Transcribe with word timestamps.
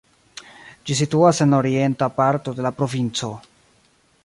Ĝi 0.89 0.95
situas 1.01 1.41
en 1.45 1.53
la 1.55 1.59
orienta 1.65 2.09
parto 2.17 2.57
de 2.61 2.67
la 2.69 2.73
provinco. 2.81 3.33